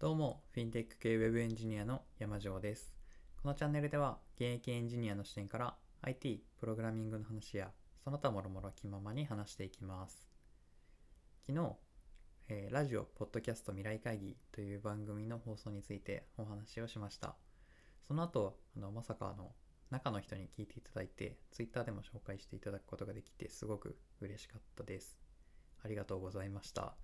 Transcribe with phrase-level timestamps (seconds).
[0.00, 2.94] どうも、フィンテック系ウェブエンジニアの山城です。
[3.42, 7.72] このチャンネルでは、現役エンジニアの視点から IT、プログラミングの話や、
[8.04, 10.30] その他もろもろ気ままに話していきます。
[11.44, 11.72] 昨日、
[12.48, 17.34] えーラジオ、ポッドキャスト未来会議という番組の放送についてお話をしました。
[18.06, 19.50] その後、あのまさかあの
[19.90, 25.18] 中の人に聞いていただいて、Twitter でも紹介していただくことができて、すごく嬉しかったです。
[25.82, 26.94] ありがとうございました。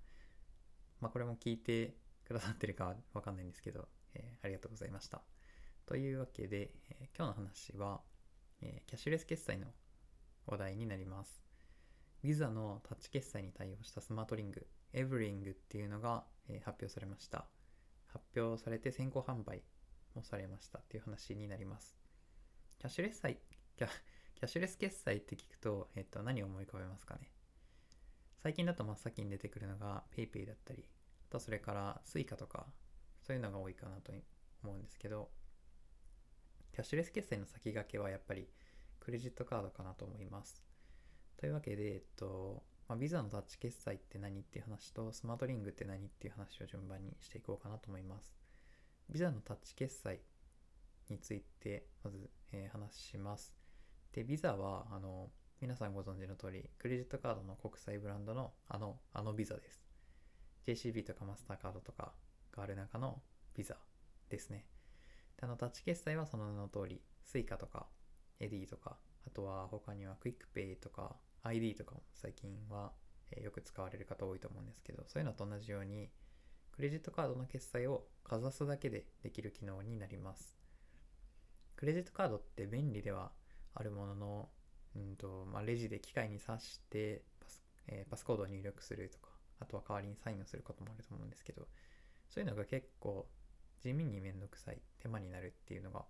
[1.01, 5.21] まあ、これも聞いてくださってるかわかんないんですけど、えーありがとうございました。
[5.85, 8.01] というわけで、えー今日の話は、
[8.61, 9.67] えーキャッシュレス決済の
[10.47, 11.43] 話題になります。
[12.23, 17.45] Visa のタッチ決済に対応したスマートリング、エブリングっていうのが、え発表されました。
[18.07, 19.61] 発表されて先行販売
[20.15, 21.97] もされましたっていう話になります。
[22.79, 23.37] キャッシュレス債
[23.77, 23.87] キャ
[24.35, 27.31] キャッシュレス決済って聞くと、えっと、何を思い浮かべますかね
[28.43, 30.85] 最近だと真っ先に出てくるのが PayPay だったり、
[31.35, 32.65] とそれから Suica とか、
[33.21, 34.13] そういうのが多いかなと
[34.63, 35.29] 思うんですけど、
[36.71, 38.47] キャッシュレス決済の先駆けはやっぱり
[38.99, 40.63] クレジットカードかなと思います。
[41.37, 48.33] というわけで、えっと、まあ、Visa のタッチ決済って何っていう話と、スマートリングって何っていう話を順番にしていこうかなと思います。
[49.11, 50.21] Visa のタッチ決済
[51.09, 53.53] について、まず、えー話します。
[54.13, 59.84] で、Visa は、あの、皆さんご存知の通り、クレジットカードの国際ブランドのあの、あの Visa です。
[60.67, 62.13] JCB とかマスターカードとか
[62.55, 63.21] がある中の
[63.57, 63.75] Visa
[64.29, 64.65] ですね。
[65.37, 67.87] であの、タッチ決済はその名の通り、Suica とか、
[68.39, 72.91] エとか、あとは他には QuickPay とか ID とかも最近は、
[73.31, 76.09] えよく使われる方多いと思うんですけど、そういうのと同じように、
[76.71, 80.57] クレジットカードの決済をかざすだけでできる機能になります。
[81.75, 83.31] クレジットカードって便利では
[83.73, 84.49] あるものの、
[84.95, 91.67] うんとまあ、レジで機械に挿してパス,、えーパスコードを入力するとか、あとは代わりにサインをすることもあると思うんですけど、
[92.29, 93.27] そういうのが結構
[93.81, 96.05] 地味にめんどくさい、手間になるっていうのが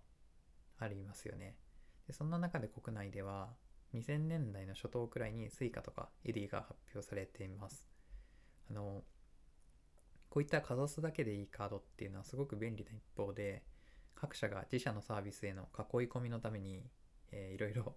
[0.78, 1.56] ありますよね。
[2.06, 3.48] でそんな中で国内では
[3.94, 7.88] 2000年代の初頭くらいに Suica とか ED が発表されています。
[8.70, 9.02] あの、
[10.28, 13.62] こういったかざすだけでいいカードっていうのはすごく便利な一方で、
[14.14, 16.82] 各社が自社のサービスへの囲い込みのために、
[17.32, 17.96] えーいろいろ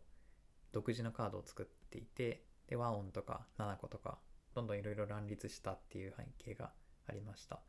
[0.72, 4.20] 独自のカードを作っていて、で、和音とか7個とか、
[4.56, 6.72] どんどんいろいろ乱立したっていう背景が
[7.08, 7.60] ありました。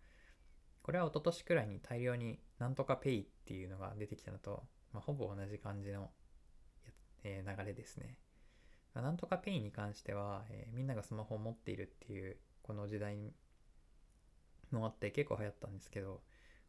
[0.82, 6.10] これは一昨年くらいに大量になんとかペイっていうのが出てきたのと、まあ、ほぼ同じ感じの
[7.24, 8.16] えー流れですね。
[8.94, 13.16] なんとかペイに関しては、えーみんながスマホを持っているっていうこの時代
[14.70, 16.22] もあって結構流行ったんですけど、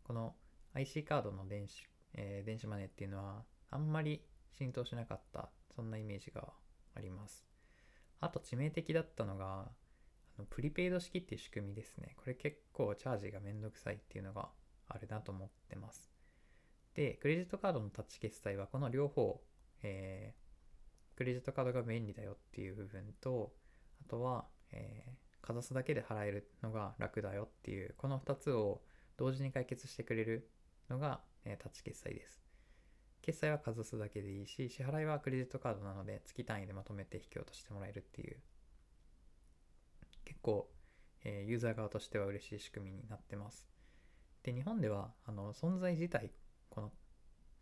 [0.03, 0.35] この
[0.73, 6.49] IC カードの電子,、えー電子マネーっていうのはあんまり浸透しなかった、そんなイメージが
[6.95, 7.45] あります。
[8.19, 9.69] あと致命的だったのが、
[10.49, 12.15] プリペイド式っていう仕組みですね。
[12.17, 14.49] これ結構チャージがめんどくさいっていうのが
[14.87, 16.11] あるなと思ってます。
[16.95, 19.41] で、クレジットカードのタッチ決済はこの両方、
[19.83, 20.41] えー
[21.17, 23.53] クレジットカードが便利だよっていう部分と、
[24.03, 25.11] あとは、えー
[25.45, 28.81] かざすだけで払えるのが楽だよっていう、この2つを
[29.17, 30.49] 同時に解決してくれる
[30.89, 32.43] のが、えータッチ決済です。
[33.21, 38.37] 決済はかざすだけでいいし、支払いはクレジットカードなので月単位でまとめて引き落としてもらえるっていう、
[40.31, 40.71] 結構、
[41.25, 43.67] えユーザー側としては嬉しい仕組みになってます。
[44.43, 46.31] で、日本ではあの存在自体、
[46.69, 46.91] この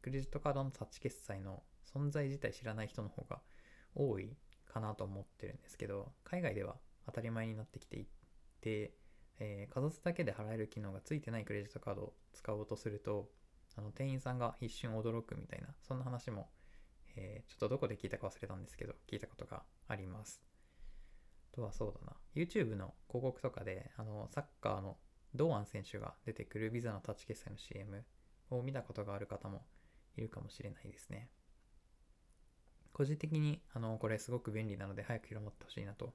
[0.03, 3.41] クレジットカードのタッチ決済の存在自体知らない人の方が
[3.95, 4.37] 多い
[4.67, 6.75] かなと思ってるんですけど、海外では
[7.07, 8.05] 当たり前になってきてい
[8.61, 8.93] て、
[9.39, 13.31] えーかざすだけで払える機能がついてないクレジットカードを使おうとすると、
[13.77, 16.51] あの店員さんが一瞬驚くみたいな、そんな話も、
[17.15, 20.58] えーちょっとどこで聞いたか忘れたんですけど、聞いたことがあります。
[21.59, 24.97] とはそうだな、YouTube の広告とかで、あの、サッカーの
[25.35, 28.03] 堂安選手が出てくるビザのタッチ決済の CM
[28.49, 29.65] を見たことがある方も
[30.17, 31.29] いるかもしれないですね。
[32.93, 36.13] 個人的に、あの、これすごく便利なので早く広まってほしいなと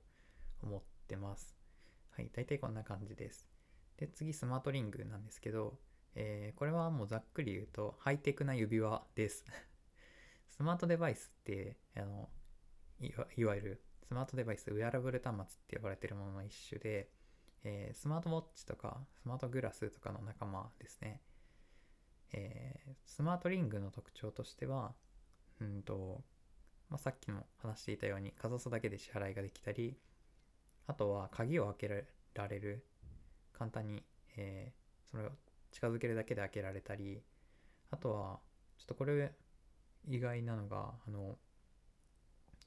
[0.62, 1.56] 思ってます。
[2.10, 3.48] はい、大体こんな感じです。
[3.96, 5.78] で、次、スマートリングなんですけど、
[6.16, 9.44] えーこれはもうざっくり言うと、ハイテクな指輪です。
[10.50, 12.30] スマートデバイスって、あの、
[13.00, 17.10] いわゆるスマートデバイス、ウェアラブル端末って呼ばれてるものの一種で、
[17.64, 21.20] えースマートウォッチとか、スマートグラスとかの仲間ですね。
[22.32, 24.94] えースマートリングの特徴としては、
[25.60, 26.22] うんと、
[26.90, 29.96] まあ、さっきも話していたように、かざすだけで支払いができたり、
[30.86, 32.84] あとは鍵を開けられる、
[33.52, 34.04] 簡単に、
[34.36, 35.30] えーそれを
[35.70, 37.22] 近づけるだけで開けられたり、
[37.90, 38.40] あとは、
[38.78, 39.32] ちょっとこれ
[40.08, 41.38] 意外なのが、あの、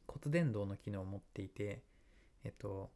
[0.07, 1.83] 骨伝導の機能を持っていて、
[2.44, 2.92] えっと、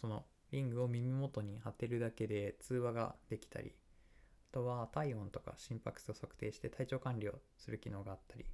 [0.00, 3.74] そのリングを耳元に当てるだけで通話ができたり、
[4.52, 8.46] あとは体温とか心拍数を測定して体調管理をする機能があったり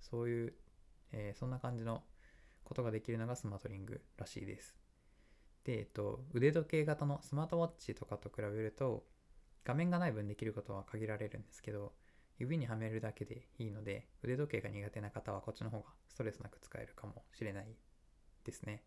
[0.00, 0.54] そういう、
[1.12, 2.02] えー、そんな感じの
[2.64, 4.76] ことができるのがスマートリングらしいです。
[5.64, 9.04] で、えっと、腕時計型のスマートウォッチとかと比べると
[9.64, 11.92] 画面がない分できることは限られるんですけど
[12.40, 17.66] 指にはめるだけでいいので腕時計が苦手な方はこっちの方がストレスなく使えるかもしれない
[18.44, 18.82] ですね。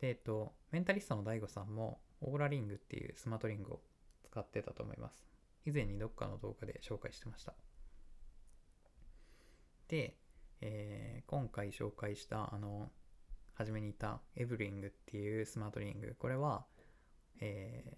[0.00, 3.80] でえっとメンタリストの DAIGO さんもオーラリングっていうスマートリングを
[4.30, 5.24] 使ってたと思います。
[5.64, 7.54] 以前にどっかの動画で紹介してました。
[9.88, 10.18] で、
[10.60, 12.90] えー、今回紹介したあの
[13.54, 16.14] 初めに言ったエブリングっていうスマートリング。
[16.18, 16.66] これは、
[17.40, 17.96] え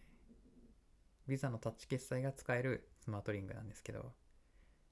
[1.26, 4.12] ー、ビザのタッチ決済が使えるスマートリングなんですけど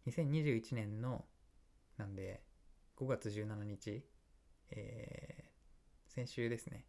[0.09, 1.25] 2021年の
[1.97, 2.43] なんで
[2.97, 4.05] 5月17日、
[4.71, 6.87] えー、先週ですね。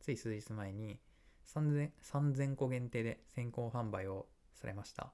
[0.00, 1.00] つい数日前に
[1.46, 5.12] 3000, 3000個限定で先行販売をされました。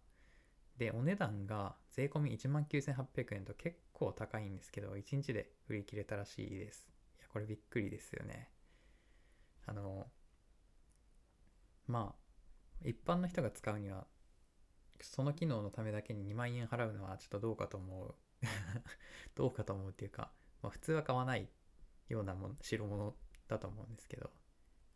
[0.77, 6.89] でお値段が税込み19,800円と結構高いんですけど1日で売り切れたらしいです。
[7.19, 8.51] いやこれびっくりですよね。
[9.67, 10.07] あの
[11.87, 14.07] まあ一般の人が使うには
[15.03, 18.15] その機能のためだけに2万円払うのはちょっとどうかと思う。
[19.35, 20.33] どうかと思うっていうか、
[20.63, 21.49] まあ、普通は買わない
[22.09, 23.15] ようなもの代物
[23.49, 24.31] だと思うんですけど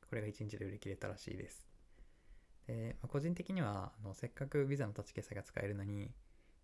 [0.09, 1.69] これが1日で売り切れたらしいです。
[2.67, 6.15] で、まあ、個人的にはあのせっかくビザのタッチ決済が使えるのに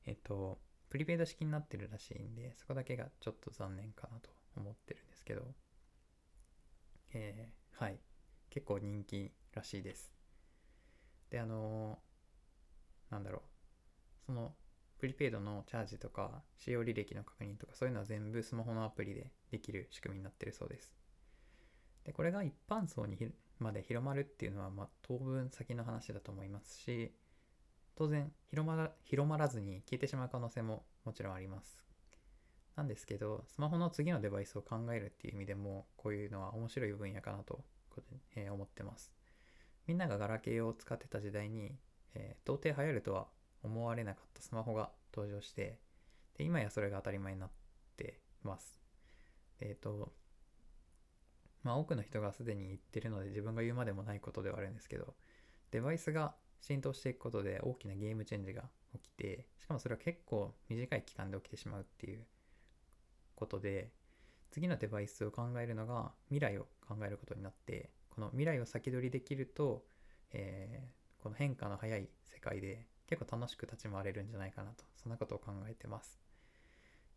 [0.07, 5.55] えっとプリペイド式になってるらしいんでそこだけがちょっと残念かなと思ってるんですけど。
[7.13, 7.99] えー、はい。
[8.51, 10.13] 結構人気らしいです。
[11.31, 11.99] であの
[13.11, 14.27] なんだろう。
[14.27, 14.55] その
[14.99, 20.93] プリペイドのチャージとか使用履歴の確認とかそういうのは全部スマホのアプリでできる仕組みになってるそうです。
[22.05, 23.17] でこれが一般層に
[23.59, 27.13] まで広まるっていうのは、ま、当分先の話だと思いますし
[27.95, 31.79] 当然広まら広まらずに消えてしまう可能性ももちろんあります。
[32.77, 37.65] なんですけどスマホの次のデバイスを考えるっていう意味でもこういうのは面白い分野かなと、
[38.37, 39.13] え、思ってます。
[39.87, 41.75] みんながガラケーを使ってた時代に
[42.15, 43.29] えー、到底流行るとは
[43.63, 45.79] 思われなかったスマホが登場して
[46.37, 47.51] で今やそれが当たり前になっ
[47.97, 48.81] てます。
[49.61, 50.13] えっ、ー、と
[51.63, 55.15] まあ多くの人がすでに言ってるので自分が言うまでもないことではあるんですけど
[55.71, 58.65] デバイスが浸透していくことで大きなゲームチェンジが
[58.95, 62.25] 起きてしかもそれは結構短い期間で起きてしまうっていう
[63.35, 63.91] ことで
[64.51, 69.85] 次のデバイスを考えるのが未来を考えることになってこの未来を先取りできると、
[70.33, 76.21] えー、この変化の早い世界で結構楽しく立ち回れるんじゃないかなと、そんなことを考えてます。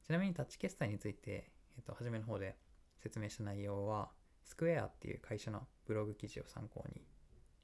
[0.05, 2.57] ちなみにタッチ決済について、えっ、と、初めの方で
[3.01, 4.11] 説明した内容は、
[4.44, 7.01] スクエアっていう会社のブログ記事を参考に、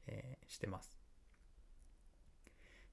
[0.08, 0.98] えー、してます。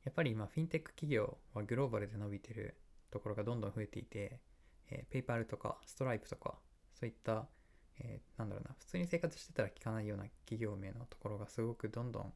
[0.04, 2.76] やっぱり今、フィンテック企業はグローバルで伸びてる
[3.10, 4.40] ところがどんどん増えていて、
[4.90, 6.58] えー、ペイパルとかストライプとか、
[6.98, 7.46] そういった、
[8.00, 12.32] えー、なんだろうな、普通に生活してたら聞かないような企業名のところがすごくどんどん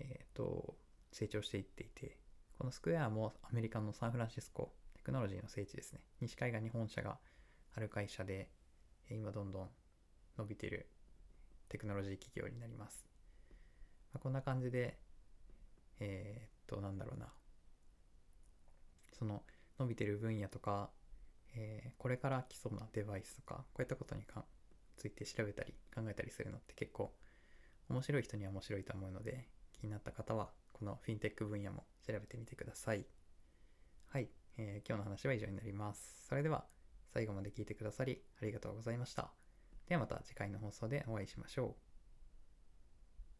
[0.00, 0.76] え、ー、と、
[1.12, 2.18] 成長していっていて、
[2.58, 6.00] このスクエアもアメリカのサンフランシスコテクノロジーの聖地ですね。
[6.20, 7.18] 西海岸に本社が
[7.74, 8.50] ある会社で、
[9.10, 9.68] 今どんどん
[10.38, 10.88] 伸びてる
[11.68, 13.06] テクノロジー企業になります。
[14.12, 14.98] まあ、こんな感じで、
[16.00, 17.32] えっ、と、なんだろうな。
[19.12, 19.42] その
[19.78, 20.90] 伸びてる分野とか、
[21.54, 24.44] えー、これから来そうなデバイスとか、こういったことにか
[24.96, 27.12] ついて調べたり考えたりするのって結構
[27.88, 29.48] 面白い人には面白いと思うので、
[29.80, 33.06] 気になった方は、このフィンテック分野も調べてみてください。
[34.08, 36.26] はい、えー、今日の話は以上になります。
[36.28, 36.66] それでは、
[37.12, 39.32] 最後まで聞いてくださりありがとうございました。
[39.88, 41.89] ではまた次回の放送でお会いしましょう。